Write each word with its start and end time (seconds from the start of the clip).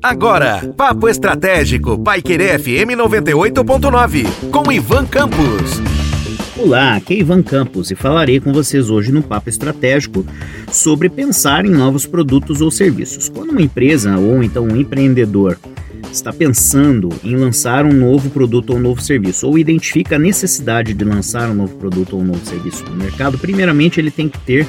Agora, 0.00 0.72
Papo 0.76 1.08
Estratégico, 1.08 1.98
Paiquerê 1.98 2.56
FM 2.56 2.94
98.9, 2.96 4.50
com 4.50 4.70
Ivan 4.70 5.04
Campos. 5.06 5.80
Olá, 6.56 6.94
aqui 6.94 7.14
é 7.14 7.18
Ivan 7.18 7.42
Campos 7.42 7.90
e 7.90 7.96
falarei 7.96 8.38
com 8.38 8.52
vocês 8.52 8.90
hoje 8.90 9.10
no 9.10 9.22
Papo 9.22 9.48
Estratégico 9.48 10.24
sobre 10.70 11.08
pensar 11.08 11.66
em 11.66 11.70
novos 11.70 12.06
produtos 12.06 12.60
ou 12.60 12.70
serviços. 12.70 13.28
Quando 13.28 13.50
uma 13.50 13.62
empresa 13.62 14.16
ou 14.18 14.40
então 14.44 14.64
um 14.64 14.76
empreendedor 14.76 15.58
está 16.12 16.32
pensando 16.32 17.08
em 17.24 17.34
lançar 17.34 17.84
um 17.84 17.92
novo 17.92 18.30
produto 18.30 18.70
ou 18.70 18.76
um 18.76 18.82
novo 18.82 19.00
serviço, 19.00 19.48
ou 19.48 19.58
identifica 19.58 20.14
a 20.14 20.18
necessidade 20.18 20.94
de 20.94 21.04
lançar 21.04 21.50
um 21.50 21.54
novo 21.54 21.76
produto 21.76 22.14
ou 22.14 22.22
um 22.22 22.26
novo 22.26 22.46
serviço 22.46 22.84
no 22.84 22.94
mercado, 22.94 23.36
primeiramente 23.36 23.98
ele 23.98 24.12
tem 24.12 24.28
que 24.28 24.38
ter 24.38 24.64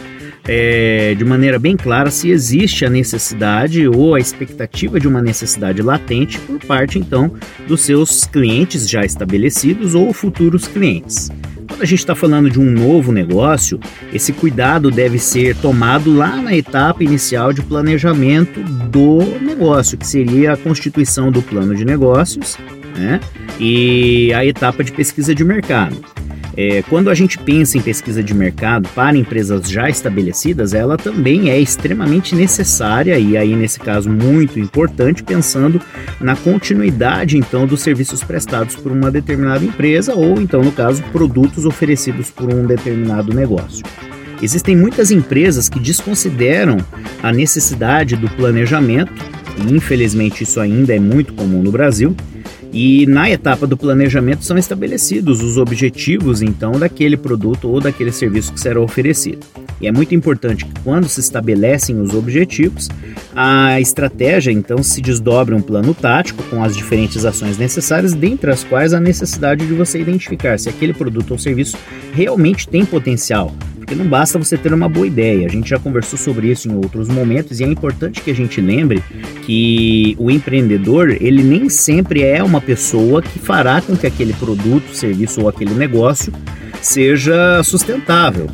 é, 0.48 1.16
de 1.16 1.24
maneira 1.24 1.58
bem 1.58 1.78
clara 1.78 2.12
se 2.12 2.30
existe 2.30 2.86
a 2.86 2.90
necessidade 2.90 3.88
ou 3.88 4.16
a 4.16 4.20
expectativa 4.20 5.00
de 5.00 5.08
uma 5.08 5.22
necessidade 5.22 5.82
latente 5.82 6.38
por 6.40 6.60
parte 6.66 7.00
então 7.00 7.32
dos 7.68 7.82
seus 7.82 8.26
clientes 8.26 8.90
já 8.90 9.06
estabelecidos 9.06 9.96
ou 9.96 10.12
futuros 10.14 10.68
clientes. 10.68 11.32
Quando 11.68 11.82
a 11.82 11.86
gente 11.86 12.00
está 12.00 12.14
falando 12.14 12.50
de 12.52 12.60
um 12.60 12.70
novo 12.70 13.12
negócio, 13.12 13.80
esse 14.14 14.34
cuidado 14.34 14.92
deve 14.92 15.18
ser 15.18 15.56
tomado 15.56 16.14
lá 16.14 16.36
na 16.36 16.56
etapa 16.56 17.04
inicial 17.04 17.54
de 17.54 17.64
planejamento 17.64 18.62
do 18.90 19.20
negócio, 19.42 19.98
que 19.98 20.06
seria 20.06 20.54
a 20.54 20.58
constituição 20.58 21.32
do 21.32 21.42
plano 21.42 21.74
de 21.74 21.86
negócios 21.86 22.58
né, 22.96 23.20
e 23.60 24.32
a 24.34 24.46
etapa 24.46 24.84
de 24.84 24.92
pesquisa 24.92 25.34
de 25.34 25.44
mercado. 25.44 25.98
É, 26.56 26.84
quando 26.84 27.10
a 27.10 27.16
gente 27.16 27.38
pensa 27.38 27.78
em 27.78 27.82
pesquisa 27.82 28.22
de 28.24 28.34
mercado 28.34 28.88
para 28.94 29.18
empresas 29.18 29.70
já 29.70 29.90
estabelecidas, 29.90 30.74
ela 30.74 30.98
também 30.98 31.50
é 31.50 31.60
extremamente 31.60 32.36
necessária 32.36 33.18
e 33.18 33.36
aí 33.36 33.56
nesse 33.56 33.80
caso 33.80 34.10
muito 34.10 34.60
importante, 34.60 35.24
pensando 35.24 35.82
na 36.20 36.36
continuidade 36.36 37.38
então 37.38 37.66
dos 37.66 37.82
serviços 37.82 38.24
prestados 38.24 38.76
por 38.76 38.92
uma 38.92 39.10
determinada 39.10 39.66
empresa 39.66 40.14
ou 40.14 40.40
então 40.40 40.62
no 40.62 40.72
caso 40.72 41.02
produtos 41.12 41.66
oferecidos 41.66 42.30
por 42.30 42.54
um 42.54 42.66
determinado 42.66 43.34
negócio. 43.34 43.84
Existem 44.42 44.76
muitas 44.76 45.10
empresas 45.10 45.70
que 45.70 45.80
desconsideram 45.80 46.78
a 47.22 47.32
necessidade 47.32 48.18
do 48.18 48.30
planejamento, 48.30 49.14
e 49.58 49.74
infelizmente 49.74 50.44
isso 50.44 50.60
ainda 50.60 50.94
é 50.94 51.00
muito 51.00 51.34
comum 51.34 51.64
no 51.64 51.72
Brasil, 51.72 52.14
e 52.74 53.06
na 53.06 53.30
etapa 53.30 53.68
do 53.68 53.78
planejamento 53.78 54.44
são 54.44 54.58
estabelecidos 54.58 55.44
os 55.44 55.58
objetivos, 55.58 56.42
então, 56.42 56.72
daquele 56.72 57.16
produto 57.16 57.70
ou 57.70 57.80
daquele 57.80 58.12
serviço 58.12 58.52
que 58.52 58.60
será 58.60 58.82
oferecido. 58.82 59.46
E 59.80 59.88
é 59.88 59.92
muito 59.92 60.16
importante 60.16 60.66
que, 60.66 60.82
quando 60.84 61.08
se 61.08 61.20
estabelecem 61.20 62.02
os 62.02 62.16
objetivos, 62.16 62.90
a 63.36 63.80
estratégia 63.80 64.52
então 64.52 64.82
se 64.82 65.02
desdobra 65.02 65.56
um 65.56 65.62
plano 65.62 65.94
tático 65.94 66.42
com 66.50 66.64
as 66.64 66.76
diferentes 66.76 67.26
ações 67.26 67.60
necessárias, 67.60 68.14
dentre 68.14 68.50
as 68.50 68.64
quais 68.64 68.94
a 68.94 69.00
necessidade 69.00 69.68
de 69.68 69.74
você 69.74 70.00
identificar 70.00 70.58
se 70.58 70.68
aquele 70.68 70.94
produto 70.94 71.32
ou 71.32 71.38
serviço 71.38 71.78
realmente 72.14 72.68
tem 72.68 72.84
potencial 72.86 73.54
porque 73.94 73.96
não 73.96 74.08
basta 74.08 74.40
você 74.40 74.58
ter 74.58 74.74
uma 74.74 74.90
boa 74.90 75.06
ideia. 75.06 75.46
A 75.46 75.50
gente 75.50 75.70
já 75.70 75.78
conversou 75.78 76.18
sobre 76.18 76.50
isso 76.50 76.68
em 76.68 76.76
outros 76.76 77.08
momentos 77.08 77.60
e 77.60 77.64
é 77.64 77.68
importante 77.68 78.22
que 78.22 78.32
a 78.32 78.36
gente 78.36 78.60
lembre 78.60 79.04
que 79.46 80.16
o 80.18 80.32
empreendedor, 80.32 81.16
ele 81.22 81.44
nem 81.44 81.70
sempre 81.70 82.24
é 82.24 82.42
uma 82.44 82.60
pessoa 82.60 83.22
que 83.22 83.38
fará 83.38 83.82
com 83.82 83.96
que 83.96 84.08
aquele 84.08 84.34
produto, 84.34 84.96
serviço 84.96 85.42
ou 85.42 85.50
aquele 85.50 85.74
negócio 85.76 86.34
seja 86.82 87.62
sustentável. 87.64 88.48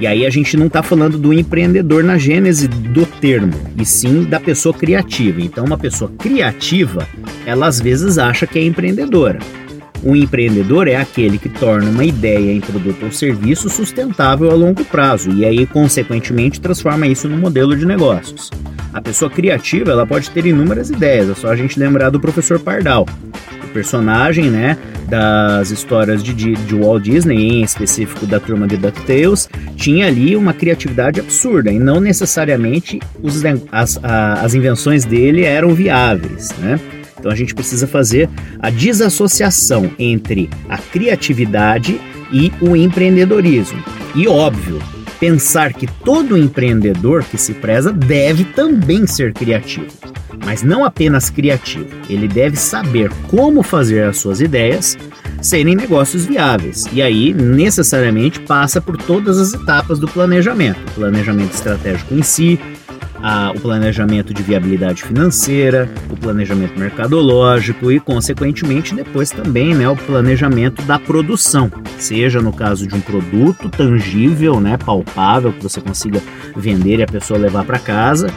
E 0.00 0.06
aí 0.06 0.26
a 0.26 0.30
gente 0.30 0.56
não 0.56 0.66
está 0.66 0.82
falando 0.82 1.16
do 1.16 1.32
empreendedor 1.32 2.02
na 2.02 2.18
gênese 2.18 2.66
do 2.66 3.06
termo, 3.06 3.52
e 3.78 3.84
sim 3.84 4.24
da 4.24 4.40
pessoa 4.40 4.74
criativa. 4.74 5.40
Então, 5.40 5.64
uma 5.64 5.78
pessoa 5.78 6.10
criativa, 6.18 7.06
ela 7.46 7.66
às 7.66 7.80
vezes 7.80 8.18
acha 8.18 8.46
que 8.46 8.58
é 8.58 8.64
empreendedora. 8.64 9.38
Um 10.04 10.16
empreendedor 10.16 10.88
é 10.88 10.96
aquele 10.96 11.38
que 11.38 11.48
torna 11.48 11.88
uma 11.88 12.04
ideia 12.04 12.52
em 12.52 12.60
produto 12.60 13.04
ou 13.04 13.12
serviço 13.12 13.70
sustentável 13.70 14.50
a 14.50 14.54
longo 14.54 14.84
prazo 14.84 15.30
e 15.30 15.44
aí, 15.44 15.64
consequentemente, 15.64 16.60
transforma 16.60 17.06
isso 17.06 17.28
num 17.28 17.38
modelo 17.38 17.76
de 17.76 17.86
negócios. 17.86 18.50
A 18.92 19.00
pessoa 19.00 19.30
criativa 19.30 19.92
ela 19.92 20.06
pode 20.06 20.28
ter 20.30 20.44
inúmeras 20.44 20.90
ideias, 20.90 21.30
é 21.30 21.34
só 21.34 21.48
a 21.48 21.56
gente 21.56 21.78
lembrar 21.78 22.10
do 22.10 22.20
professor 22.20 22.58
Pardal, 22.58 23.06
o 23.64 23.68
personagem 23.68 24.50
né, 24.50 24.76
das 25.08 25.70
histórias 25.70 26.22
de, 26.22 26.34
de 26.34 26.74
Walt 26.74 27.02
Disney, 27.04 27.36
em 27.36 27.62
específico 27.62 28.26
da 28.26 28.40
turma 28.40 28.66
de 28.66 28.76
DuckTales, 28.76 29.48
tinha 29.76 30.08
ali 30.08 30.34
uma 30.34 30.52
criatividade 30.52 31.20
absurda 31.20 31.70
e 31.70 31.78
não 31.78 32.00
necessariamente 32.00 32.98
os, 33.22 33.42
as, 33.70 34.00
as 34.02 34.54
invenções 34.54 35.04
dele 35.04 35.44
eram 35.44 35.74
viáveis. 35.74 36.50
Né? 36.58 36.78
Então 37.22 37.30
a 37.30 37.36
gente 37.36 37.54
precisa 37.54 37.86
fazer 37.86 38.28
a 38.58 38.68
desassociação 38.68 39.88
entre 39.96 40.50
a 40.68 40.76
criatividade 40.76 42.00
e 42.32 42.52
o 42.60 42.74
empreendedorismo. 42.74 43.80
E 44.12 44.26
óbvio, 44.26 44.82
pensar 45.20 45.72
que 45.72 45.86
todo 45.86 46.36
empreendedor 46.36 47.22
que 47.22 47.38
se 47.38 47.54
preza 47.54 47.92
deve 47.92 48.42
também 48.42 49.06
ser 49.06 49.32
criativo. 49.32 49.86
Mas 50.44 50.64
não 50.64 50.84
apenas 50.84 51.30
criativo, 51.30 51.86
ele 52.10 52.26
deve 52.26 52.56
saber 52.56 53.08
como 53.28 53.62
fazer 53.62 54.02
as 54.02 54.16
suas 54.16 54.40
ideias 54.40 54.98
serem 55.40 55.76
negócios 55.76 56.26
viáveis. 56.26 56.86
E 56.92 57.00
aí, 57.00 57.32
necessariamente, 57.32 58.40
passa 58.40 58.80
por 58.80 58.96
todas 58.96 59.38
as 59.38 59.54
etapas 59.54 60.00
do 60.00 60.08
planejamento: 60.08 60.80
o 60.88 60.94
planejamento 60.94 61.54
estratégico 61.54 62.14
em 62.14 62.22
si, 62.22 62.58
a, 63.22 63.52
o 63.54 63.60
planejamento 63.60 64.34
de 64.34 64.42
viabilidade 64.42 65.02
financeira, 65.04 65.88
o 66.10 66.16
planejamento 66.16 66.78
mercadológico 66.78 67.90
e, 67.92 68.00
consequentemente, 68.00 68.94
depois 68.94 69.30
também 69.30 69.74
né, 69.74 69.88
o 69.88 69.96
planejamento 69.96 70.82
da 70.82 70.98
produção, 70.98 71.70
seja 71.98 72.40
no 72.40 72.52
caso 72.52 72.86
de 72.86 72.94
um 72.94 73.00
produto 73.00 73.68
tangível, 73.68 74.60
né, 74.60 74.76
palpável, 74.76 75.52
que 75.52 75.62
você 75.62 75.80
consiga 75.80 76.20
vender 76.56 76.98
e 76.98 77.02
a 77.02 77.06
pessoa 77.06 77.38
levar 77.38 77.64
para 77.64 77.78
casa, 77.78 78.28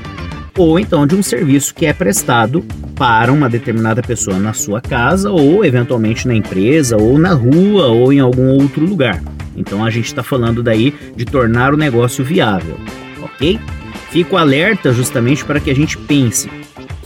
ou 0.58 0.80
então 0.80 1.06
de 1.06 1.16
um 1.16 1.24
serviço 1.24 1.74
que 1.74 1.86
é 1.86 1.92
prestado 1.92 2.64
para 2.96 3.32
uma 3.32 3.50
determinada 3.50 4.02
pessoa 4.02 4.40
na 4.40 4.54
sua 4.54 4.80
casa 4.80 5.30
ou 5.30 5.66
eventualmente 5.66 6.28
na 6.28 6.34
empresa 6.34 6.96
ou 6.96 7.20
na 7.20 7.34
rua 7.34 7.88
ou 7.88 8.14
em 8.14 8.20
algum 8.20 8.48
outro 8.48 8.86
lugar. 8.86 9.22
Então 9.56 9.84
a 9.84 9.90
gente 9.90 10.06
está 10.06 10.24
falando 10.24 10.64
daí 10.64 10.94
de 11.16 11.26
tornar 11.26 11.74
o 11.74 11.78
negócio 11.78 12.24
viável, 12.24 12.78
ok? 13.22 13.60
Fico 14.16 14.38
alerta 14.38 14.94
justamente 14.94 15.44
para 15.44 15.60
que 15.60 15.70
a 15.70 15.76
gente 15.76 15.98
pense 15.98 16.50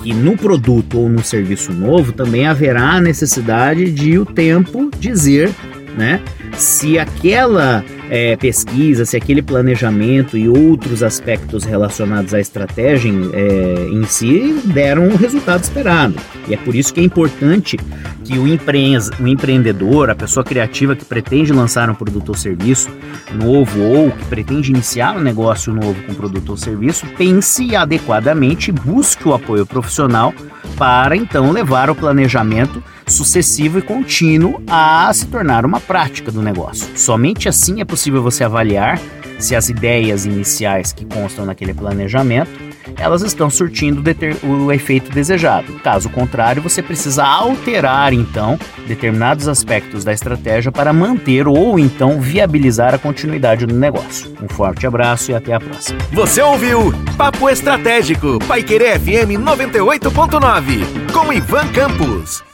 que 0.03 0.13
no 0.13 0.37
produto 0.37 0.99
ou 0.99 1.09
no 1.09 1.23
serviço 1.23 1.73
novo 1.73 2.13
também 2.13 2.45
haverá 2.45 2.91
a 2.91 3.01
necessidade 3.01 3.89
de 3.89 4.19
o 4.19 4.27
tempo 4.27 4.91
dizer, 4.99 5.49
né, 5.97 6.21
se 6.57 6.97
aquela 6.97 7.83
é, 8.09 8.35
pesquisa, 8.35 9.05
se 9.05 9.15
aquele 9.15 9.41
planejamento 9.41 10.37
e 10.37 10.49
outros 10.49 11.03
aspectos 11.03 11.63
relacionados 11.63 12.33
à 12.33 12.39
estratégia 12.39 13.11
é, 13.33 13.87
em 13.91 14.03
si 14.05 14.59
deram 14.65 15.07
o 15.07 15.15
resultado 15.15 15.63
esperado. 15.63 16.15
E 16.47 16.53
é 16.53 16.57
por 16.57 16.75
isso 16.75 16.93
que 16.93 16.99
é 16.99 17.03
importante 17.03 17.77
que 18.25 18.37
o, 18.37 18.43
o 18.43 19.27
empreendedor, 19.27 20.09
a 20.09 20.15
pessoa 20.15 20.43
criativa 20.43 20.95
que 20.95 21.05
pretende 21.05 21.53
lançar 21.53 21.89
um 21.89 21.95
produto 21.95 22.29
ou 22.29 22.35
serviço 22.35 22.89
novo 23.33 23.81
ou 23.81 24.11
que 24.11 24.25
pretende 24.25 24.71
iniciar 24.71 25.15
um 25.15 25.21
negócio 25.21 25.73
novo 25.73 26.01
com 26.03 26.13
produto 26.13 26.49
ou 26.49 26.57
serviço, 26.57 27.05
pense 27.17 27.75
adequadamente 27.75 28.69
e 28.69 28.73
busque 28.73 29.27
o 29.27 29.33
apoio 29.33 29.65
profissional 29.65 30.33
para 30.77 31.15
então 31.15 31.51
levar 31.51 31.89
o 31.89 31.95
planejamento 31.95 32.83
sucessivo 33.09 33.79
e 33.79 33.81
contínuo 33.81 34.61
a 34.67 35.11
se 35.13 35.25
tornar 35.27 35.65
uma 35.65 35.79
prática 35.79 36.31
do 36.31 36.41
negócio. 36.41 36.87
Somente 36.97 37.49
assim 37.49 37.81
é 37.81 37.85
possível 37.85 38.21
você 38.21 38.43
avaliar 38.43 38.99
se 39.37 39.55
as 39.55 39.69
ideias 39.69 40.25
iniciais 40.25 40.91
que 40.91 41.05
constam 41.05 41.45
naquele 41.45 41.73
planejamento 41.73 42.69
elas 42.97 43.21
estão 43.21 43.49
surtindo 43.49 44.03
o 44.43 44.71
efeito 44.71 45.11
desejado. 45.11 45.73
Caso 45.79 46.09
contrário, 46.09 46.61
você 46.61 46.81
precisa 46.81 47.25
alterar 47.25 48.13
então 48.13 48.59
determinados 48.87 49.47
aspectos 49.47 50.03
da 50.03 50.13
estratégia 50.13 50.71
para 50.71 50.93
manter 50.93 51.47
ou 51.47 51.79
então 51.79 52.19
viabilizar 52.19 52.93
a 52.93 52.97
continuidade 52.97 53.65
do 53.65 53.75
negócio. 53.75 54.33
Um 54.41 54.47
forte 54.47 54.85
abraço 54.85 55.31
e 55.31 55.35
até 55.35 55.53
a 55.53 55.59
próxima. 55.59 55.99
Você 56.11 56.41
ouviu 56.41 56.93
Papo 57.17 57.49
Estratégico, 57.49 58.39
Paiquerê 58.47 58.97
FM 58.99 59.39
98.9, 59.39 61.11
com 61.13 61.31
Ivan 61.31 61.67
Campos. 61.69 62.48